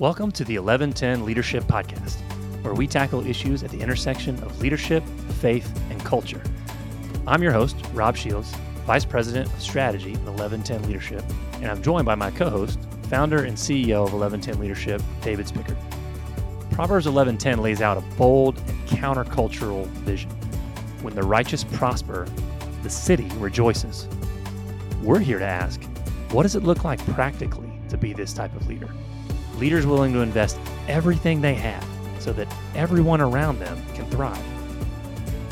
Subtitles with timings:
[0.00, 2.20] Welcome to the 1110 Leadership Podcast,
[2.62, 5.02] where we tackle issues at the intersection of leadership,
[5.40, 6.40] faith, and culture.
[7.26, 8.54] I'm your host, Rob Shields,
[8.86, 11.24] Vice President of Strategy at 1110 Leadership,
[11.54, 12.78] and I'm joined by my co host,
[13.10, 15.76] founder and CEO of 1110 Leadership, David Spickard.
[16.70, 20.30] Proverbs 1110 lays out a bold and countercultural vision.
[21.02, 22.28] When the righteous prosper,
[22.84, 24.06] the city rejoices.
[25.02, 25.82] We're here to ask,
[26.30, 28.90] what does it look like practically to be this type of leader?
[29.58, 31.84] Leaders willing to invest everything they have
[32.20, 34.42] so that everyone around them can thrive.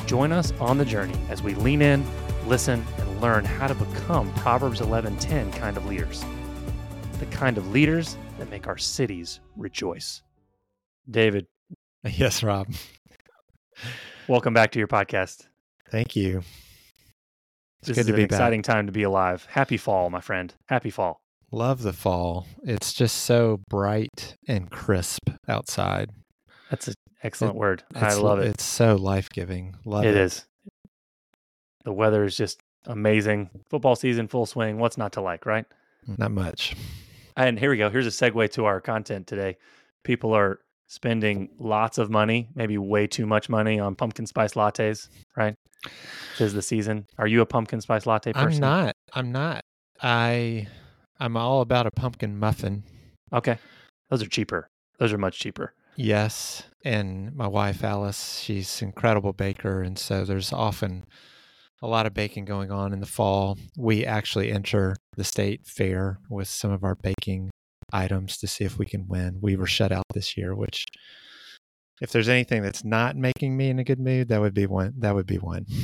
[0.06, 2.04] Join us on the journey as we lean in,
[2.46, 6.24] listen, and learn how to become Proverbs 11:10 kind of leaders.
[7.18, 10.23] The kind of leaders that make our cities rejoice.
[11.10, 11.46] David,
[12.04, 12.68] Yes, Rob.
[14.28, 15.48] welcome back to your podcast.
[15.90, 16.42] Thank you.
[17.80, 19.46] It's This good is to an be exciting time to be alive.
[19.50, 20.54] Happy fall, my friend.
[20.68, 21.20] Happy fall.
[21.56, 22.46] Love the fall.
[22.65, 26.10] It's just so bright and crisp outside.
[26.69, 27.82] That's an excellent word.
[27.95, 28.48] I love it.
[28.48, 29.74] It's so life giving.
[29.87, 30.16] Love It it.
[30.18, 30.45] is.
[31.87, 33.48] The weather is just amazing.
[33.71, 34.76] Football season full swing.
[34.79, 35.65] What's not to like, right?
[36.18, 36.76] Not much.
[37.38, 37.88] And here we go.
[37.88, 39.57] Here's a segue to our content today.
[40.04, 45.09] People are spending lots of money, maybe way too much money on pumpkin spice lattes,
[45.38, 45.54] right?
[46.32, 47.07] This is the season.
[47.16, 48.63] Are you a pumpkin spice latte person?
[48.63, 48.95] I'm not.
[49.15, 49.63] I'm not.
[50.02, 50.66] I
[51.18, 52.82] I'm all about a pumpkin muffin.
[53.32, 53.59] Okay.
[54.10, 54.68] Those are cheaper.
[54.98, 55.74] Those are much cheaper.
[55.96, 56.62] Yes.
[56.84, 61.06] And my wife Alice, she's an incredible baker and so there's often
[61.82, 63.58] a lot of baking going on in the fall.
[63.76, 67.50] We actually enter the state fair with some of our baking
[67.92, 69.38] items to see if we can win.
[69.41, 70.86] We were shut out this year, which
[72.00, 74.94] if there's anything that's not making me in a good mood, that would be one.
[74.98, 75.66] That would be one.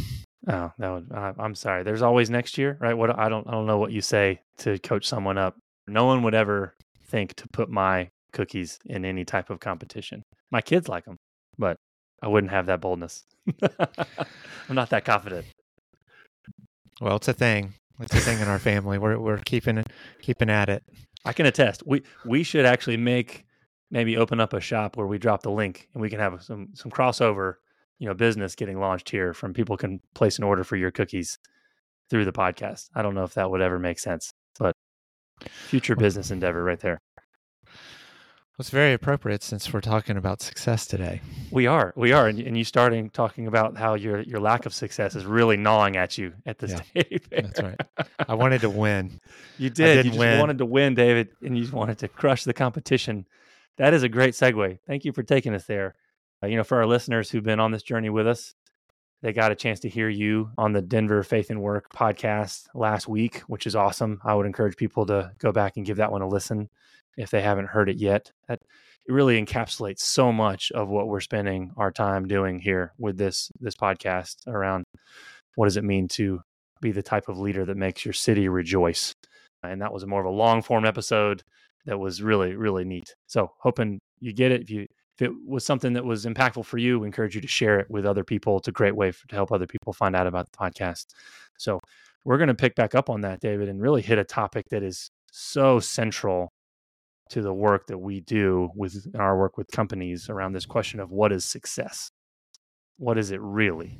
[0.48, 1.12] Oh, that would.
[1.12, 1.82] I I'm sorry.
[1.82, 2.94] There's always next year, right?
[2.94, 3.46] What I don't.
[3.46, 5.56] I don't know what you say to coach someone up.
[5.86, 6.74] No one would ever
[7.06, 10.22] think to put my cookies in any type of competition.
[10.50, 11.16] My kids like them,
[11.58, 11.76] but
[12.22, 13.24] I wouldn't have that boldness.
[13.62, 15.46] I'm not that confident.
[17.00, 17.74] Well, it's a thing.
[18.00, 18.98] It's a thing in our family.
[18.98, 19.88] We're we're keeping it
[20.20, 20.82] keeping at it.
[21.24, 21.86] I can attest.
[21.86, 23.44] We we should actually make
[23.90, 26.68] maybe open up a shop where we drop the link and we can have some
[26.74, 27.56] some crossover,
[28.02, 31.38] you know, business getting launched here from people can place an order for your cookies
[32.10, 32.90] through the podcast.
[32.96, 34.74] I don't know if that would ever make sense, but
[35.48, 36.98] future business endeavor right there.
[38.58, 41.20] It's very appropriate since we're talking about success today.
[41.52, 44.74] We are, we are, and, and you starting talking about how your your lack of
[44.74, 47.30] success is really gnawing at you at this Yeah, state.
[47.30, 47.80] That's right.
[48.28, 49.20] I wanted to win.
[49.58, 50.06] You did.
[50.06, 50.40] You just win.
[50.40, 53.26] wanted to win, David, and you just wanted to crush the competition.
[53.78, 54.80] That is a great segue.
[54.88, 55.94] Thank you for taking us there.
[56.42, 58.54] Uh, you know, for our listeners who've been on this journey with us,
[59.22, 63.06] they got a chance to hear you on the Denver Faith and Work podcast last
[63.06, 64.20] week, which is awesome.
[64.24, 66.68] I would encourage people to go back and give that one a listen
[67.16, 68.32] if they haven't heard it yet.
[68.48, 68.58] That
[69.06, 73.50] it really encapsulates so much of what we're spending our time doing here with this
[73.60, 74.84] this podcast around
[75.54, 76.40] what does it mean to
[76.80, 79.12] be the type of leader that makes your city rejoice
[79.62, 81.42] and that was more of a long form episode
[81.86, 84.86] that was really really neat so hoping you get it if you
[85.16, 87.90] if it was something that was impactful for you we encourage you to share it
[87.90, 88.58] with other people.
[88.58, 91.06] It's a great way for, to help other people find out about the podcast.
[91.58, 91.80] So
[92.24, 94.82] we're going to pick back up on that david and really hit a topic that
[94.82, 96.50] is so central
[97.30, 101.10] to the work that we do with our work with companies around this question of
[101.10, 102.10] what is success?
[102.98, 103.98] What is it really?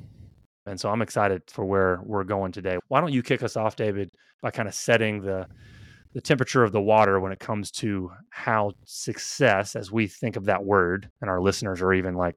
[0.67, 2.79] And so i'm excited for where we're going today.
[2.89, 4.11] Why don't you kick us off david
[4.43, 5.47] by kind of setting the
[6.15, 10.45] the temperature of the water when it comes to how success as we think of
[10.45, 12.37] that word and our listeners are even like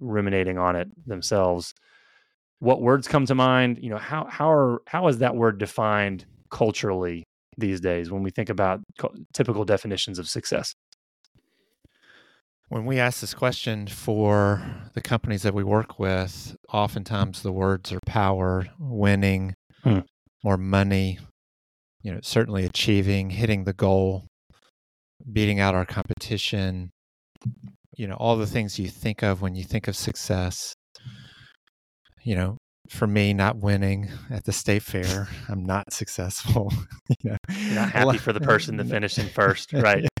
[0.00, 1.72] ruminating on it themselves
[2.58, 6.24] what words come to mind you know how how are how is that word defined
[6.50, 7.22] culturally
[7.58, 10.74] these days when we think about co- typical definitions of success
[12.68, 14.60] When we ask this question for
[14.94, 20.00] the companies that we work with, oftentimes the words are power, winning, Hmm.
[20.42, 21.20] more money,
[22.06, 24.28] you know, certainly achieving, hitting the goal,
[25.32, 26.92] beating out our competition,
[27.96, 30.72] you know, all the things you think of when you think of success.
[32.22, 32.58] You know,
[32.90, 36.72] for me, not winning at the state fair, I'm not successful.
[37.08, 40.06] you know, you're not happy for the person that finished in first right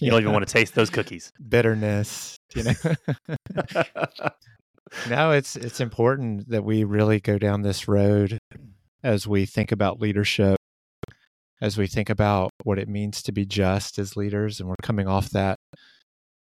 [0.00, 2.38] you don't even want to taste those cookies bitterness.
[2.54, 2.72] You know.
[5.10, 8.38] now it's it's important that we really go down this road
[9.02, 10.56] as we think about leadership,
[11.60, 15.06] as we think about what it means to be just as leaders, and we're coming
[15.08, 15.56] off that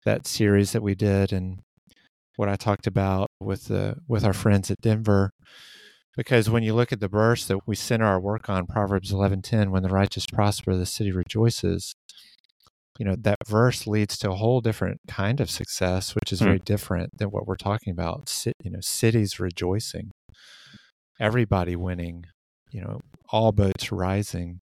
[0.05, 1.59] that series that we did and
[2.37, 5.31] what I talked about with the with our friends at Denver.
[6.17, 9.41] Because when you look at the verse that we center our work on, Proverbs eleven
[9.41, 11.93] ten, when the righteous prosper, the city rejoices.
[12.99, 16.45] you know that verse leads to a whole different kind of success which is Hmm.
[16.47, 18.21] very different than what we're talking about
[18.63, 20.11] you know cities rejoicing
[21.19, 22.25] everybody winning
[22.71, 22.99] you know
[23.29, 24.59] all boats rising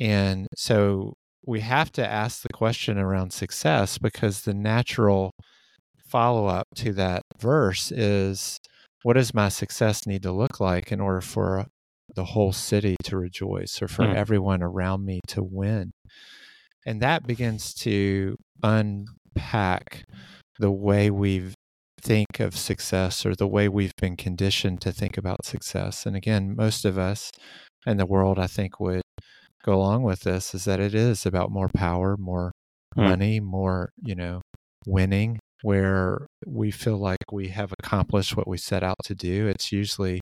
[0.00, 1.14] and so
[1.46, 5.32] we have to ask the question around success because the natural
[6.08, 8.58] follow up to that verse is
[9.02, 11.66] what does my success need to look like in order for
[12.14, 14.16] the whole city to rejoice or for Hmm.
[14.16, 15.92] everyone around me to win?
[16.86, 20.04] And that begins to unpack
[20.58, 21.52] the way we
[22.00, 26.06] think of success or the way we've been conditioned to think about success.
[26.06, 27.30] And again, most of us
[27.86, 29.02] in the world, I think, would
[29.64, 32.52] go along with this is that it is about more power, more
[32.96, 33.04] Hmm.
[33.04, 34.40] money, more, you know,
[34.84, 39.46] winning, where we feel like we have accomplished what we set out to do.
[39.46, 40.20] It's usually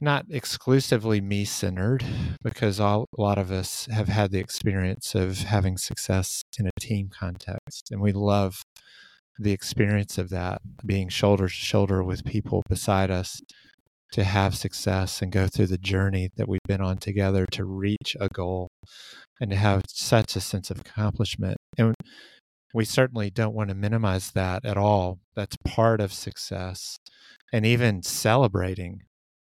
[0.00, 2.02] not exclusively me centered
[2.42, 6.80] because all, a lot of us have had the experience of having success in a
[6.80, 7.88] team context.
[7.90, 8.62] And we love
[9.38, 13.42] the experience of that, being shoulder to shoulder with people beside us
[14.12, 18.16] to have success and go through the journey that we've been on together to reach
[18.20, 18.68] a goal
[19.40, 21.56] and to have such a sense of accomplishment.
[21.78, 21.94] And
[22.74, 25.18] we certainly don't want to minimize that at all.
[25.34, 26.98] That's part of success.
[27.52, 29.00] And even celebrating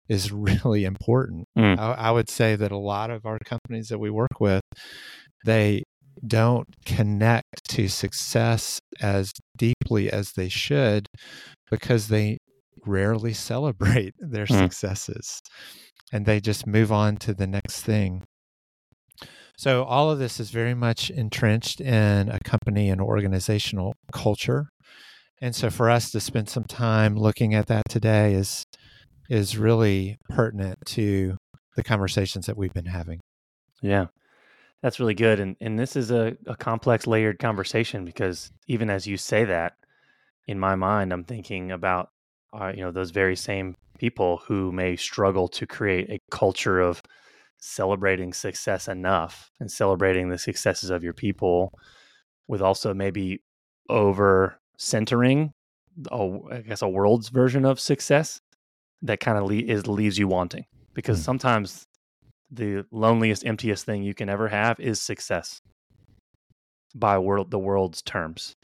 [0.09, 1.45] is really important.
[1.57, 1.79] Mm.
[1.79, 4.61] I, I would say that a lot of our companies that we work with,
[5.45, 5.83] they
[6.25, 11.07] don't connect to success as deeply as they should
[11.71, 12.37] because they
[12.85, 14.59] rarely celebrate their Mm.
[14.59, 15.41] successes
[16.11, 18.23] and they just move on to the next thing.
[19.57, 24.65] So, all of this is very much entrenched in a company and organizational culture.
[25.41, 28.63] And so, for us to spend some time looking at that today is
[29.29, 31.37] is really pertinent to
[31.75, 33.19] the conversations that we've been having.
[33.81, 34.07] Yeah.
[34.81, 35.39] That's really good.
[35.39, 39.73] And and this is a, a complex layered conversation because even as you say that,
[40.47, 42.09] in my mind, I'm thinking about
[42.53, 47.01] uh, you know, those very same people who may struggle to create a culture of
[47.59, 51.71] celebrating success enough and celebrating the successes of your people
[52.47, 53.41] with also maybe
[53.89, 55.51] over centering
[56.11, 58.41] I guess a world's version of success
[59.03, 60.65] that kind of le- is leaves you wanting.
[60.95, 61.23] Because Mm.
[61.23, 61.85] sometimes
[62.49, 65.61] the loneliest emptiest thing you can ever have is success
[66.95, 68.55] by world the world's terms.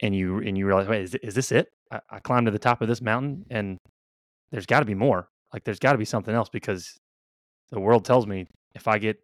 [0.00, 2.58] And you and you realize wait is, is this it I, I climbed to the
[2.58, 3.78] top of this mountain and
[4.50, 5.28] there's got to be more.
[5.52, 6.96] Like there's got to be something else because
[7.70, 9.16] the world tells me if i get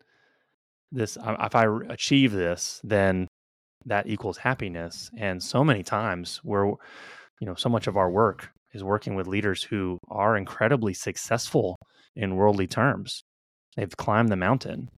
[0.93, 3.29] this if i achieve this then
[3.87, 5.11] that equals happiness.
[5.17, 9.27] And so many times we're you know so much of our work is working with
[9.27, 11.77] leaders who are incredibly successful
[12.15, 13.23] in worldly terms.
[13.77, 14.91] They've climbed the mountain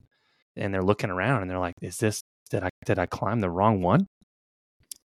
[0.57, 2.21] and they're looking around and they're like is this
[2.51, 4.07] did i did i climb the wrong one?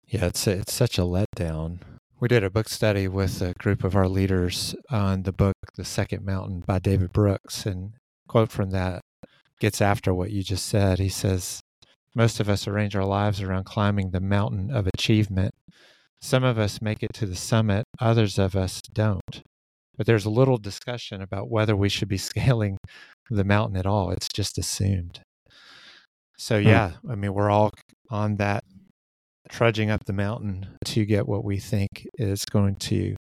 [0.06, 1.80] Yeah, it's it's such a letdown.
[2.20, 5.84] We did a book study with a group of our leaders on the book The
[5.84, 7.92] Second Mountain by David Brooks and
[8.26, 9.02] quote from that
[9.60, 10.98] gets after what you just said.
[10.98, 11.60] He says,
[12.16, 15.54] "Most of us arrange our lives around climbing the mountain of achievement.
[16.20, 19.42] Some of us make it to the summit, others of us don't.
[19.96, 22.78] But there's a little discussion about whether we should be scaling
[23.30, 24.10] the mountain at all.
[24.10, 25.20] It's just assumed."
[26.36, 26.66] So Hmm.
[26.66, 27.70] yeah, I mean, we're all
[28.10, 28.64] on that
[29.48, 33.16] trudging up the mountain to get what we think is going to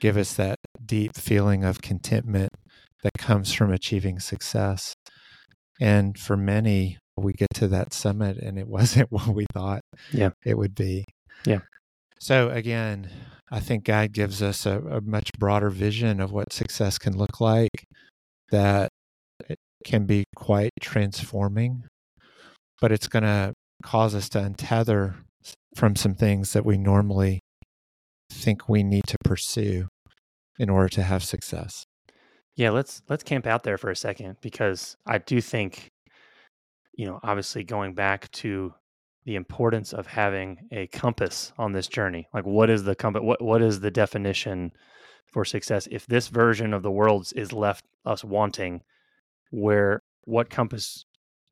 [0.00, 2.50] give us that deep feeling of contentment
[3.02, 4.94] that comes from achieving success.
[5.80, 9.80] And for many, we get to that summit and it wasn't what we thought
[10.12, 10.30] Yeah.
[10.44, 11.04] it would be.
[11.44, 11.60] Yeah.
[12.20, 13.10] So again,
[13.50, 17.40] I think God gives us a, a much broader vision of what success can look
[17.40, 17.70] like
[18.50, 18.88] that
[19.48, 21.84] it can be quite transforming,
[22.80, 23.52] but it's going to
[23.84, 25.14] cause us to untether
[25.78, 27.40] from some things that we normally
[28.32, 29.86] think we need to pursue
[30.58, 31.86] in order to have success.
[32.56, 35.92] Yeah, let's let's camp out there for a second because I do think,
[36.94, 38.74] you know, obviously going back to
[39.24, 42.26] the importance of having a compass on this journey.
[42.34, 43.22] Like, what is the compass?
[43.22, 44.72] What what is the definition
[45.32, 45.86] for success?
[45.92, 48.82] If this version of the world is left us wanting,
[49.52, 51.04] where what compass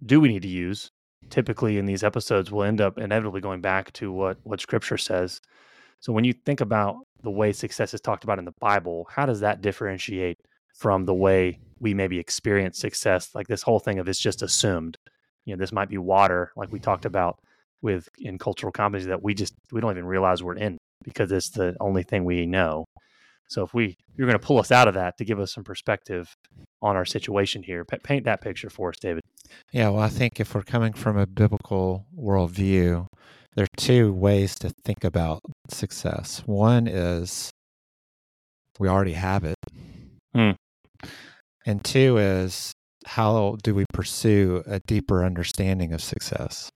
[0.04, 0.90] do we need to use?
[1.30, 5.40] Typically, in these episodes, we'll end up inevitably going back to what what Scripture says.
[6.00, 9.26] So, when you think about the way success is talked about in the Bible, how
[9.26, 10.38] does that differentiate
[10.74, 13.30] from the way we maybe experience success?
[13.34, 14.96] Like this whole thing of it's just assumed.
[15.44, 17.38] You know, this might be water, like we talked about
[17.82, 21.50] with in cultural competency that we just we don't even realize we're in because it's
[21.50, 22.84] the only thing we know.
[23.48, 25.64] So if we you're going to pull us out of that to give us some
[25.64, 26.34] perspective,
[26.82, 27.84] on our situation here.
[27.84, 29.22] Paint that picture for us, David.
[29.72, 33.06] Yeah, well, I think if we're coming from a biblical worldview,
[33.54, 35.40] there are two ways to think about
[35.70, 36.42] success.
[36.44, 37.50] One is
[38.78, 39.56] we already have it.
[40.34, 40.50] Hmm.
[41.64, 42.72] And two is
[43.06, 46.68] how do we pursue a deeper understanding of success?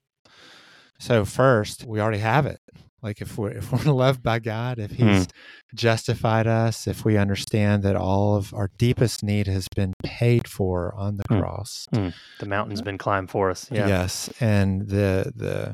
[0.99, 2.59] So first, we already have it.
[3.03, 5.07] Like if we're if we're loved by God, if Hmm.
[5.13, 5.27] He's
[5.73, 10.93] justified us, if we understand that all of our deepest need has been paid for
[10.95, 11.39] on the Hmm.
[11.39, 13.67] cross, The mountain's been climbed for us.
[13.71, 13.87] Yeah.
[13.87, 15.73] Yes, and the the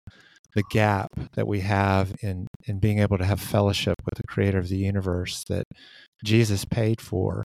[0.56, 4.58] the gap that we have in in being able to have fellowship with the creator
[4.58, 5.66] of the universe that
[6.24, 7.44] Jesus paid for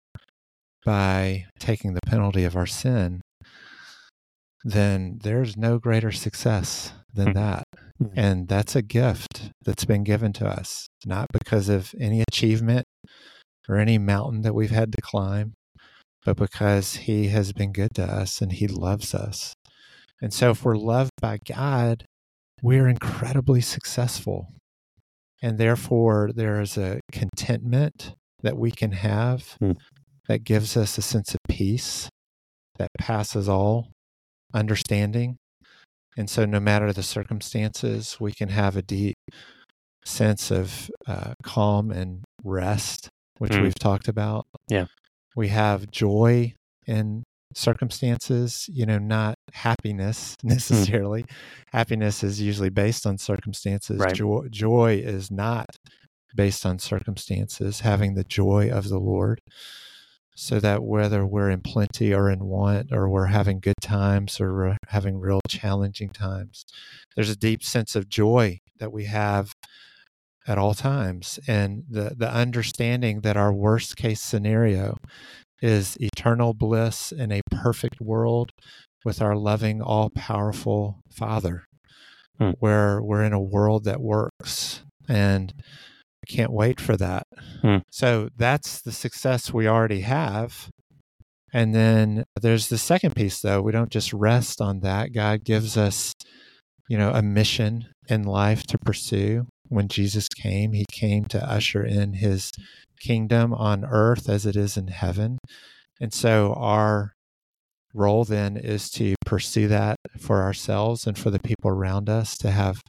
[0.85, 3.21] by taking the penalty of our sin,
[4.64, 7.35] then there's no greater success than Mhm.
[7.35, 7.64] that.
[8.00, 8.12] Mhm.
[8.17, 12.87] And that's a gift that's been given to us, not because of any achievement
[13.69, 15.55] or any mountain that we've had to climb,
[16.25, 19.55] but because He has been good to us and He loves us.
[20.21, 22.05] And so, if we're loved by God,
[22.62, 24.52] we're incredibly successful.
[25.43, 29.73] And therefore, there is a contentment that we can have Hmm.
[30.29, 32.09] that gives us a sense of peace
[32.79, 33.90] that passes all
[34.54, 35.37] understanding.
[36.16, 39.16] And so, no matter the circumstances, we can have a deep
[40.04, 43.62] sense of uh, calm and rest, which Mm.
[43.62, 44.47] we've talked about.
[44.69, 44.87] Yeah.
[45.37, 46.54] We have joy
[46.87, 47.23] in
[47.54, 51.25] circumstances, you know, not happiness necessarily.
[51.73, 53.99] Happiness is usually based on circumstances.
[53.99, 54.14] Right.
[54.14, 55.66] Joy, joy is not
[56.35, 59.40] based on circumstances, having the joy of the Lord.
[60.35, 64.55] So that whether we're in plenty or in want, or we're having good times or
[64.55, 66.65] we're having real challenging times,
[67.15, 69.53] there's a deep sense of joy that we have
[70.47, 71.39] at all times.
[71.47, 74.97] And the, the understanding that our worst case scenario
[75.61, 78.53] is eternal bliss in a perfect world
[79.05, 81.65] with our loving, all powerful Father,
[82.39, 82.53] Hmm.
[82.59, 84.83] where we're in a world that works.
[85.07, 85.53] And
[86.23, 87.27] I can't wait for that.
[87.62, 87.79] Hmm.
[87.91, 90.71] So that's the success we already have.
[91.53, 93.61] And then there's the second piece, though.
[93.61, 95.12] We don't just rest on that.
[95.12, 96.12] God gives us,
[96.89, 99.47] you know, a mission in life to pursue.
[99.69, 102.50] When Jesus came, he came to usher in his
[103.00, 105.39] kingdom on earth as it is in heaven.
[106.00, 107.12] And so our
[107.95, 112.50] role then is to pursue that for ourselves and for the people around us to
[112.50, 112.81] have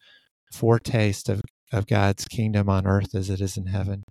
[0.53, 4.03] foretaste of, of God's kingdom on earth as it is in heaven.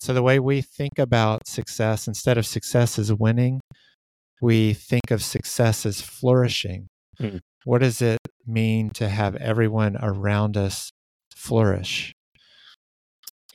[0.00, 3.60] So the way we think about success, instead of success as winning,
[4.40, 6.88] we think of success as flourishing.
[7.20, 7.40] Mm.
[7.64, 10.90] What does it mean to have everyone around us
[11.34, 12.12] flourish?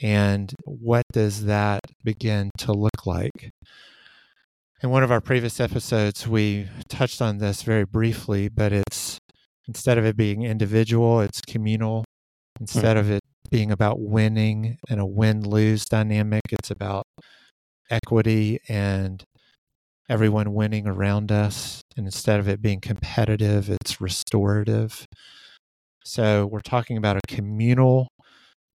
[0.02, 3.52] And what does that begin to look like?
[4.82, 9.18] In one of our previous episodes, we touched on this very briefly, but it's
[9.66, 12.04] instead of it being individual, it's communal.
[12.60, 13.22] Instead of it
[13.54, 17.04] being about winning and a win lose dynamic, it's about
[17.92, 19.24] equity and
[20.10, 21.84] everyone winning around us.
[21.96, 25.06] And instead of it being competitive, it's restorative.
[26.04, 28.08] So we're talking about a communal,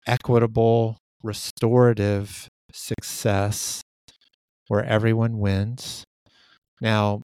[0.07, 3.81] equitable, restorative success
[4.69, 6.05] where everyone wins.
[6.83, 7.23] Now,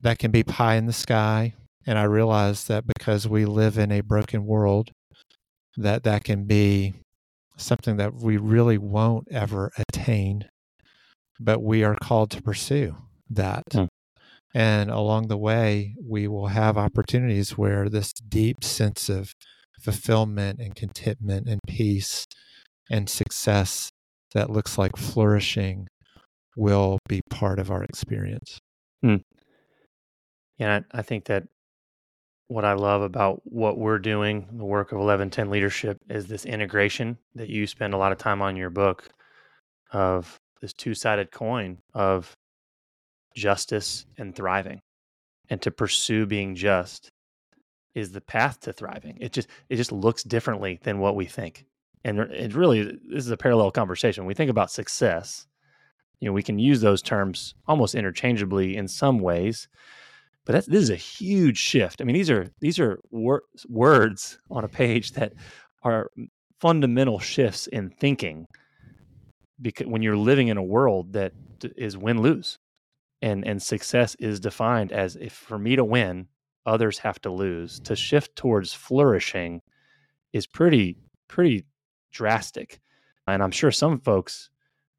[0.00, 1.54] that can be pie in the sky.
[1.86, 4.90] And I realize that because we live in a broken world,
[5.76, 6.94] that that can be
[7.56, 10.48] something that we really won't ever attain,
[11.40, 12.96] but we are called to pursue
[13.30, 13.64] that.
[13.72, 13.84] Hmm.
[14.54, 19.32] And along the way, we will have opportunities where this deep sense of
[19.80, 22.26] fulfillment and contentment and peace
[22.90, 23.90] and success
[24.34, 25.88] that looks like flourishing
[26.56, 28.58] will be part of our experience.
[30.58, 31.44] Yeah, I I think that
[32.52, 37.16] what I love about what we're doing, the work of 1110 leadership, is this integration
[37.34, 39.08] that you spend a lot of time on your book
[39.90, 42.36] of this two sided coin of
[43.34, 44.80] justice and thriving.
[45.48, 47.10] And to pursue being just
[47.94, 49.18] is the path to thriving.
[49.20, 51.64] It just it just looks differently than what we think.
[52.04, 54.26] And it really this is a parallel conversation.
[54.26, 55.46] We think about success,
[56.20, 59.68] you know, we can use those terms almost interchangeably in some ways
[60.44, 62.00] but that's, this is a huge shift.
[62.00, 65.32] I mean, these are these are wor- words on a page that
[65.82, 66.10] are
[66.60, 68.46] fundamental shifts in thinking.
[69.60, 71.32] Because when you're living in a world that
[71.76, 72.58] is win lose,
[73.20, 76.26] and and success is defined as if for me to win,
[76.66, 77.78] others have to lose.
[77.80, 79.62] To shift towards flourishing
[80.32, 80.96] is pretty
[81.28, 81.64] pretty
[82.10, 82.80] drastic,
[83.28, 84.50] and I'm sure some folks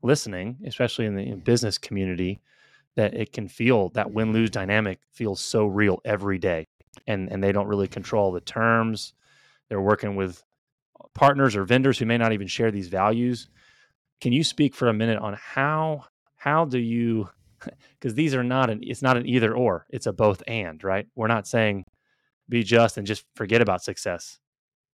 [0.01, 2.41] listening, especially in the business community,
[2.95, 6.67] that it can feel that win lose dynamic feels so real every day.
[7.07, 9.13] And and they don't really control the terms.
[9.69, 10.43] They're working with
[11.13, 13.49] partners or vendors who may not even share these values.
[14.21, 17.29] Can you speak for a minute on how how do you
[17.99, 21.07] because these are not an it's not an either or, it's a both and, right?
[21.15, 21.85] We're not saying
[22.49, 24.39] be just and just forget about success.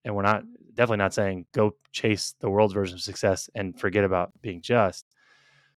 [0.05, 4.03] And we're not definitely not saying go chase the world's version of success and forget
[4.03, 5.05] about being just.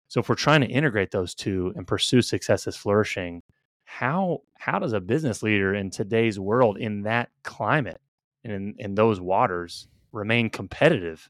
[0.08, 3.42] So if we're trying to integrate those two and pursue success as flourishing,
[3.84, 8.00] how how does a business leader in today's world in that climate
[8.44, 11.28] and in, in those waters remain competitive?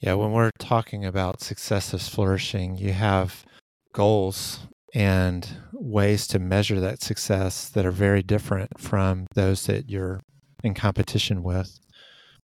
[0.00, 3.44] Yeah, when we're talking about success as flourishing, you have
[3.92, 4.60] goals
[4.94, 10.20] and ways to measure that success that are very different from those that you're
[10.62, 11.78] in competition with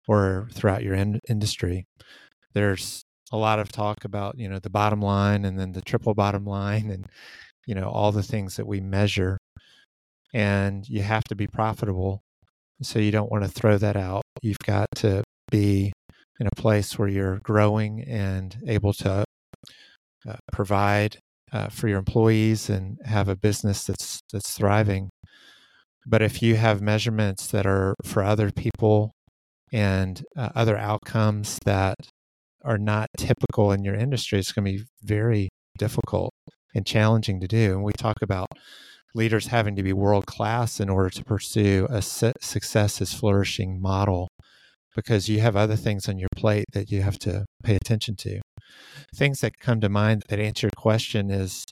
[0.09, 1.87] or throughout your in- industry.
[2.55, 3.05] There's
[3.35, 6.45] a lot of talk about, you know, the bottom line and then the triple bottom
[6.45, 7.07] line and,
[7.67, 9.39] you know, all the things that we measure.
[10.33, 12.21] And you have to be profitable.
[12.83, 14.23] So you don't want to throw that out.
[14.41, 15.93] You've got to be
[16.39, 19.25] in a place where you're growing and able to
[20.29, 21.19] uh, provide
[21.53, 25.11] uh, for your employees and have a business that's that's thriving.
[26.07, 29.13] But if you have measurements that are for other people
[29.73, 31.97] and uh, other outcomes that
[32.65, 36.33] are not typical in your industry, it's going to be very difficult
[36.75, 37.73] and challenging to do.
[37.73, 38.49] And we talk about
[39.15, 44.29] leaders having to be world class in order to pursue a success as flourishing model
[44.97, 48.41] because you have other things on your plate that you have to pay attention to.
[49.15, 51.65] Things that come to mind that answer your question is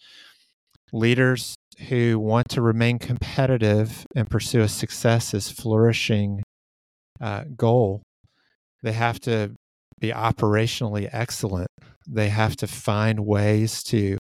[0.92, 1.54] leaders
[1.88, 6.42] who want to remain competitive and pursue a success as flourishing
[7.20, 8.02] uh, goal.
[8.82, 9.54] They have to
[10.02, 11.68] be operationally excellent.
[12.06, 14.18] They have to find ways to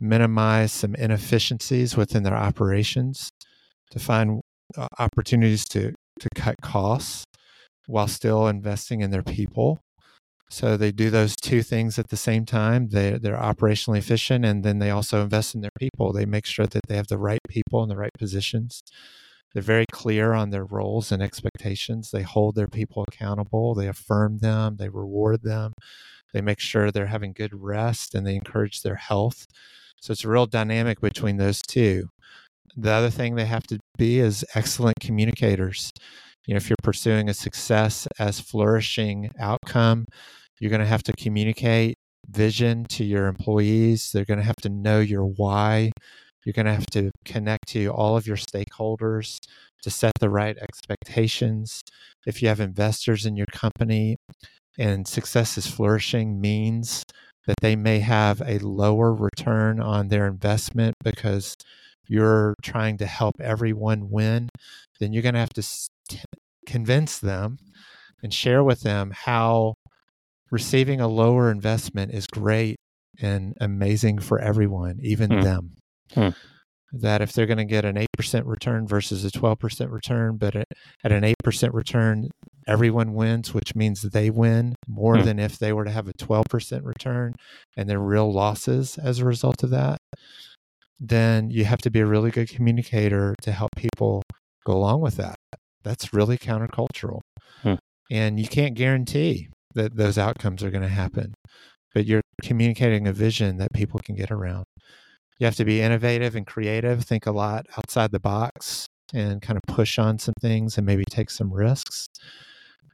[0.00, 3.30] minimize some inefficiencies within their operations,
[3.92, 4.40] to find
[4.76, 7.24] uh, opportunities to, to cut costs
[7.86, 9.78] while still investing in their people.
[10.50, 12.88] So they do those two things at the same time.
[12.88, 16.12] They they're operationally efficient and then they also invest in their people.
[16.12, 18.82] They make sure that they have the right people in the right positions.
[19.52, 22.10] They're very clear on their roles and expectations.
[22.10, 23.74] They hold their people accountable.
[23.74, 24.76] They affirm them.
[24.76, 25.72] They reward them.
[26.32, 29.46] They make sure they're having good rest and they encourage their health.
[30.00, 32.08] So it's a real dynamic between those two.
[32.76, 35.92] The other thing they have to be is excellent communicators
[36.46, 40.06] you know if you're pursuing a success as flourishing outcome
[40.58, 41.96] you're going to have to communicate
[42.28, 45.90] vision to your employees they're going to have to know your why
[46.44, 49.38] you're going to have to connect to all of your stakeholders
[49.82, 51.82] to set the right expectations
[52.26, 54.16] if you have investors in your company
[54.78, 57.04] and success is flourishing means
[57.46, 61.56] that they may have a lower return on their investment because
[62.08, 64.48] you're trying to help everyone win,
[65.00, 65.66] then you're going to have to
[66.66, 67.58] convince them
[68.22, 69.74] and share with them how
[70.50, 72.76] receiving a lower investment is great
[73.20, 75.40] and amazing for everyone, even hmm.
[75.40, 75.74] them.
[76.14, 76.28] Hmm.
[76.94, 80.66] That if they're going to get an 8% return versus a 12% return, but at
[81.04, 82.28] an 8% return,
[82.66, 85.24] everyone wins, which means they win more hmm.
[85.24, 87.34] than if they were to have a 12% return
[87.76, 89.96] and there are real losses as a result of that,
[91.00, 94.22] then you have to be a really good communicator to help people
[94.66, 95.36] go along with that
[95.84, 97.20] that's really countercultural.
[97.62, 97.74] Hmm.
[98.10, 101.34] And you can't guarantee that those outcomes are going to happen,
[101.94, 104.64] but you're communicating a vision that people can get around.
[105.38, 109.56] You have to be innovative and creative, think a lot outside the box and kind
[109.56, 112.06] of push on some things and maybe take some risks.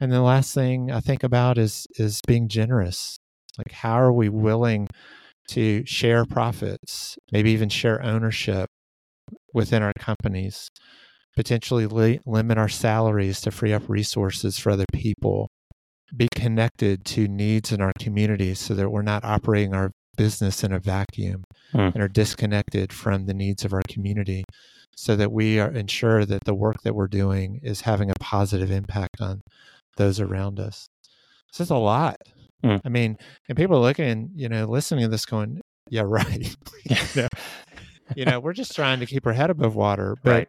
[0.01, 3.17] And the last thing I think about is is being generous.
[3.57, 4.87] Like how are we willing
[5.49, 8.69] to share profits, maybe even share ownership
[9.53, 10.69] within our companies?
[11.39, 15.49] potentially li- limit our salaries to free up resources for other people,
[16.13, 19.89] be connected to needs in our community so that we're not operating our
[20.19, 21.79] business in a vacuum hmm.
[21.79, 24.43] and are disconnected from the needs of our community
[24.95, 28.69] so that we are ensure that the work that we're doing is having a positive
[28.69, 29.41] impact on
[29.97, 30.87] those around us.
[31.51, 32.17] This is a lot.
[32.63, 32.77] Hmm.
[32.83, 36.55] I mean, and people are looking, you know, listening to this going, yeah, right.
[36.83, 37.27] you, know,
[38.15, 40.15] you know, we're just trying to keep our head above water.
[40.23, 40.47] But right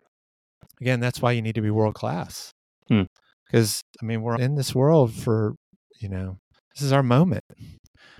[0.80, 2.52] again, that's why you need to be world class.
[2.88, 4.04] Because hmm.
[4.04, 5.54] I mean, we're in this world for
[6.00, 6.38] you know,
[6.74, 7.44] this is our moment,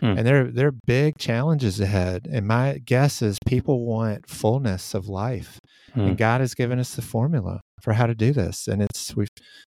[0.00, 0.18] hmm.
[0.18, 2.28] and there there are big challenges ahead.
[2.30, 5.58] And my guess is people want fullness of life,
[5.94, 6.00] hmm.
[6.00, 8.66] and God has given us the formula for how to do this.
[8.68, 9.28] And it's we've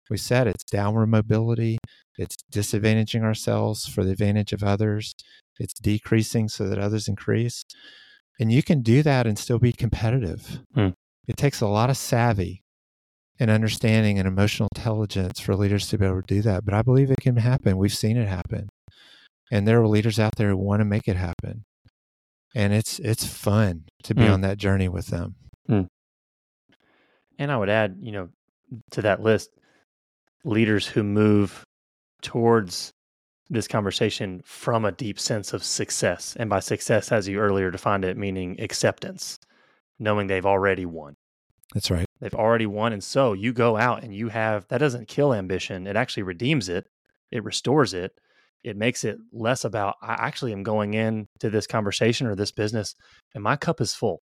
[0.09, 1.77] we said it's downward mobility,
[2.17, 5.13] it's disadvantaging ourselves for the advantage of others,
[5.59, 7.63] it's decreasing so that others increase.
[8.39, 10.61] And you can do that and still be competitive.
[10.73, 10.89] Hmm.
[11.27, 12.63] It takes a lot of savvy
[13.39, 16.65] and understanding and emotional intelligence for leaders to be able to do that.
[16.65, 17.77] But I believe it can happen.
[17.77, 18.69] We've seen it happen.
[19.51, 21.65] And there are leaders out there who want to make it happen.
[22.55, 24.31] And it's it's fun to be Hmm.
[24.33, 25.35] on that journey with them.
[27.37, 28.29] And I would add, you know,
[28.91, 29.49] to that list,
[30.43, 31.65] leaders who move
[32.21, 32.91] towards
[33.49, 36.35] this conversation from a deep sense of success.
[36.39, 39.39] And by success, as you earlier defined it, meaning acceptance,
[39.99, 41.15] knowing they've already won.
[41.73, 42.05] That's right.
[42.19, 42.93] They've already won.
[42.93, 45.87] And so you go out and you have that doesn't kill ambition.
[45.87, 46.85] It actually redeems it,
[47.31, 48.11] it restores it.
[48.63, 52.95] It makes it less about, I actually am going into this conversation or this business
[53.33, 54.19] and my cup is full.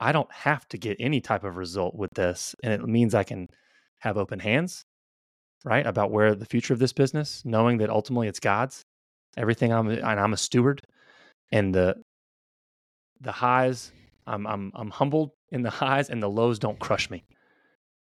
[0.00, 2.54] I don't have to get any type of result with this.
[2.62, 3.46] And it means I can
[4.00, 4.84] have open hands,
[5.64, 5.86] right?
[5.86, 8.82] About where the future of this business, knowing that ultimately it's God's.
[9.36, 10.82] Everything I'm and I'm a steward.
[11.52, 11.96] And the
[13.20, 13.92] the highs,
[14.26, 17.24] I'm I'm I'm humbled in the highs and the lows don't crush me.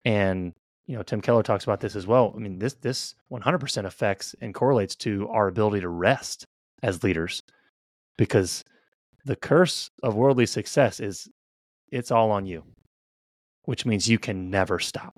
[0.05, 0.53] And
[0.88, 2.33] you know, Tim Keller talks about this as well.
[2.35, 6.46] I mean, this this 100% affects and correlates to our ability to rest
[6.83, 7.42] as leaders
[8.16, 8.64] because
[9.27, 11.29] the curse of worldly success is
[11.92, 12.64] it's all on you,
[13.66, 15.14] which means you can never stop.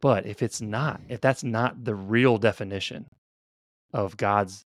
[0.00, 3.06] But if it's not, if that's not the real definition
[3.92, 4.64] of God's,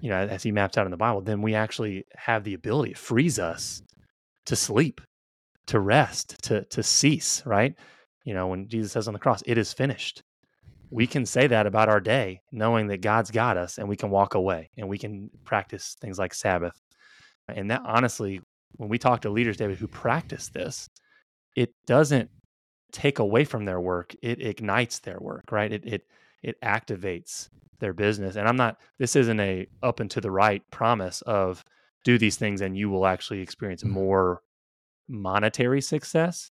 [0.00, 2.90] you know, as he maps out in the Bible, then we actually have the ability,
[2.90, 3.84] it frees us
[4.46, 5.00] to sleep,
[5.66, 7.76] to rest, to to cease, right?
[8.24, 10.22] You know, when Jesus says on the cross, it is finished.
[10.90, 14.10] We can say that about our day, knowing that God's got us and we can
[14.10, 16.80] walk away and we can practice things like Sabbath.
[17.48, 18.40] And that honestly,
[18.76, 20.88] when we talk to leaders, David, who practice this,
[21.56, 22.30] it doesn't
[22.92, 24.14] take away from their work.
[24.22, 25.72] It ignites their work, right?
[25.72, 26.06] It it
[26.42, 27.48] it activates
[27.80, 28.36] their business.
[28.36, 31.64] And I'm not this isn't a up and to the right promise of
[32.04, 33.90] do these things and you will actually experience Mhm.
[33.90, 34.42] more
[35.08, 36.50] monetary success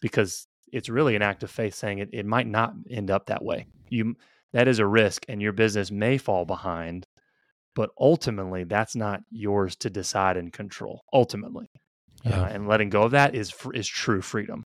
[0.00, 3.44] because it's really an act of faith saying it, it might not end up that
[3.44, 3.66] way.
[3.88, 4.14] You
[4.52, 7.06] that is a risk and your business may fall behind,
[7.74, 11.02] but ultimately that's not yours to decide and control.
[11.12, 11.66] Ultimately.
[12.24, 12.42] Yeah.
[12.42, 14.64] Uh, and letting go of that is is true freedom.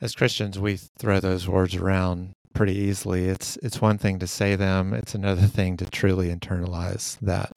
[0.00, 3.26] As Christians, we throw those words around pretty easily.
[3.26, 7.52] It's it's one thing to say them, it's another thing to truly internalize that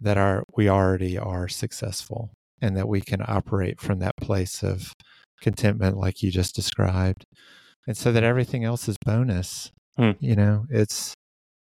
[0.00, 4.92] that our we already are successful and that we can operate from that place of
[5.44, 7.24] contentment like you just described.
[7.86, 9.70] And so that everything else is bonus.
[9.96, 10.12] Hmm.
[10.18, 11.14] You know, it's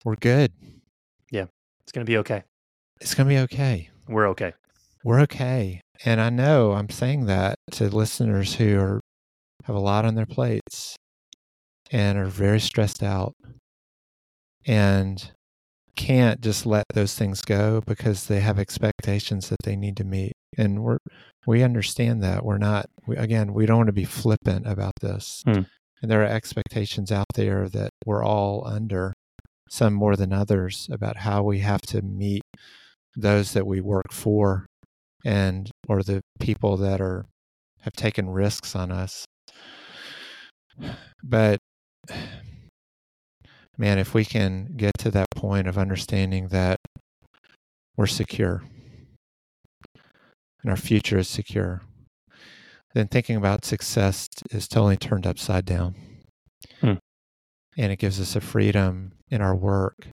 [0.04, 0.52] we're good.
[1.32, 1.46] Yeah.
[1.84, 2.44] It's going to be okay.
[3.02, 3.90] It's going to be okay.
[4.08, 4.54] We're okay.
[5.04, 5.82] We're okay.
[6.06, 9.02] And I know I'm saying that to listeners who are
[9.66, 10.96] have a lot on their plates
[11.92, 13.34] and are very stressed out
[14.66, 15.32] and
[15.98, 20.34] can't just let those things go because they have expectations that they need to meet.
[20.58, 21.00] And we're
[21.46, 22.46] we understand that.
[22.46, 25.44] We're not we, again, we don't want to be flippant about this.
[25.46, 25.62] Hmm.
[26.02, 29.14] And there are expectations out there that we're all under,
[29.68, 32.44] some more than others, about how we have to meet
[33.16, 34.68] those that we work for
[35.26, 37.26] and or the people that are
[37.82, 39.26] have taken risks on us
[41.24, 41.60] but
[43.78, 46.78] man if we can get to that point of understanding that
[47.96, 48.64] we're secure
[50.68, 51.82] and our future is secure
[52.94, 55.96] then thinking about success is totally turned upside down
[56.82, 56.96] Hmm.
[57.78, 60.08] and it gives us a freedom in our work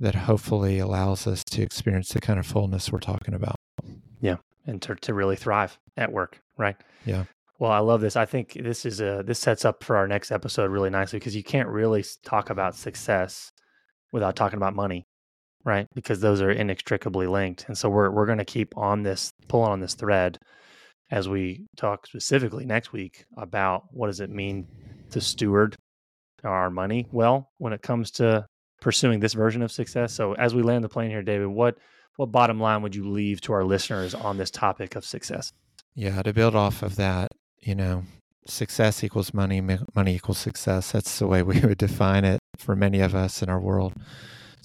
[0.00, 3.54] that hopefully allows us to experience the kind of fullness we're talking about
[4.20, 4.38] Yeah.
[4.66, 6.76] and to, to really thrive at work, right?
[7.04, 7.24] Yeah.
[7.60, 8.16] Well, I love this.
[8.16, 11.36] I think this is a this sets up for our next episode really nicely because
[11.36, 13.50] you can't really talk about success
[14.12, 15.04] without talking about money,
[15.66, 15.88] right?
[15.94, 17.66] Because those are inextricably linked.
[17.66, 20.38] And so we're we're going to keep on this pulling on this thread
[21.10, 24.66] as we talk specifically next week about what does it mean
[25.10, 25.76] to steward
[26.44, 28.46] our money well when it comes to
[28.80, 30.12] pursuing this version of success.
[30.12, 31.76] So as we land the plane here, David, what
[32.16, 35.52] what bottom line would you leave to our listeners on this topic of success?
[35.94, 37.28] Yeah, to build off of that,
[37.60, 38.04] you know,
[38.46, 40.92] success equals money, money equals success.
[40.92, 43.94] That's the way we would define it for many of us in our world.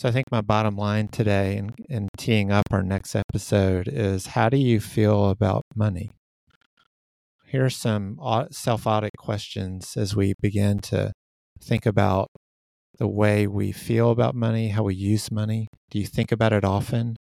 [0.02, 4.26] So I think my bottom line today and, and teeing up our next episode is
[4.26, 6.10] how do you feel about money?
[7.46, 8.18] Here are some
[8.50, 11.12] self audit questions as we begin to
[11.64, 12.30] think about
[12.98, 15.68] the way we feel about money, how we use money.
[15.92, 17.16] Do you think about it often?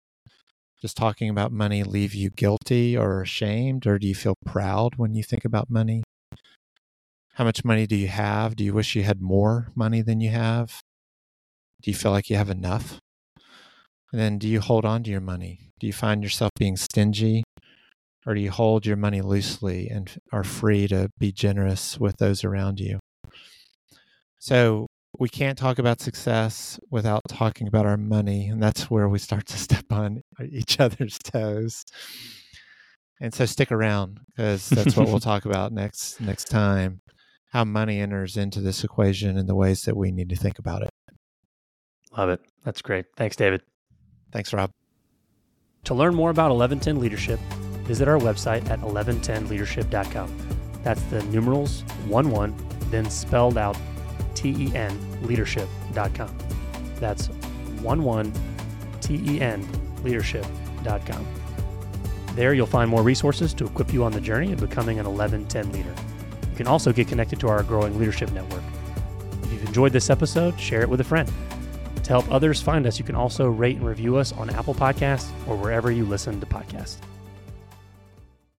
[0.81, 5.15] Does talking about money leave you guilty or ashamed, or do you feel proud when
[5.15, 6.03] you think about money?
[7.35, 8.57] How much money do you have?
[8.57, 10.81] Do you wish you had more money than you have?
[11.83, 13.01] Do you feel like you have enough?
[14.13, 15.73] And then do you hold on to your money?
[15.79, 17.45] Do you find yourself being stingy?
[18.27, 22.45] Or do you hold your money loosely and are free to be generous with those
[22.45, 23.01] around you?
[24.39, 24.87] So,
[25.19, 28.49] we can't talk about success without talking about our money.
[28.49, 31.85] And that's where we start to step on each other's toes.
[33.21, 37.01] And so, stick around because that's what we'll talk about next next time
[37.51, 40.83] how money enters into this equation and the ways that we need to think about
[40.83, 40.91] it.
[42.17, 42.41] Love it.
[42.65, 43.07] That's great.
[43.17, 43.63] Thanks, David.
[44.33, 44.71] Thanks, Rob.
[45.85, 47.41] To learn more about 1110 Leadership,
[47.85, 50.37] visit our website at 1110leadership.com.
[50.83, 52.55] That's the numerals 1 1,
[52.91, 53.77] then spelled out
[54.35, 56.39] T E N leadership.com.
[56.99, 58.33] That's 1 1
[59.01, 59.67] T E N
[60.03, 61.27] leadership.com.
[62.35, 65.73] There you'll find more resources to equip you on the journey of becoming an 1110
[65.73, 65.95] leader.
[66.51, 68.63] You can also get connected to our growing leadership network.
[69.43, 71.31] If you've enjoyed this episode, share it with a friend.
[72.05, 75.31] To help others find us, you can also rate and review us on Apple Podcasts
[75.47, 76.97] or wherever you listen to podcasts.